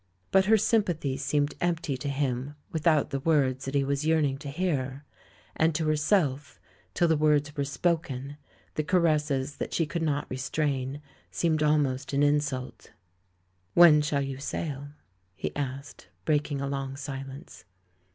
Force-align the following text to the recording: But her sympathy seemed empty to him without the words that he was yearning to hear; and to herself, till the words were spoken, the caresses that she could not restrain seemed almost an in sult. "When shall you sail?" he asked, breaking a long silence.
But 0.31 0.45
her 0.45 0.57
sympathy 0.57 1.15
seemed 1.15 1.53
empty 1.61 1.95
to 1.95 2.09
him 2.09 2.55
without 2.71 3.11
the 3.11 3.19
words 3.19 3.65
that 3.65 3.75
he 3.75 3.83
was 3.83 4.03
yearning 4.03 4.39
to 4.39 4.49
hear; 4.49 5.05
and 5.55 5.75
to 5.75 5.85
herself, 5.85 6.59
till 6.95 7.07
the 7.07 7.15
words 7.15 7.55
were 7.55 7.63
spoken, 7.63 8.37
the 8.73 8.83
caresses 8.83 9.57
that 9.57 9.75
she 9.75 9.85
could 9.85 10.01
not 10.01 10.25
restrain 10.27 11.03
seemed 11.29 11.61
almost 11.61 12.13
an 12.13 12.23
in 12.23 12.39
sult. 12.39 12.93
"When 13.75 14.01
shall 14.01 14.23
you 14.23 14.39
sail?" 14.39 14.87
he 15.35 15.55
asked, 15.55 16.07
breaking 16.25 16.61
a 16.61 16.67
long 16.67 16.95
silence. 16.97 17.65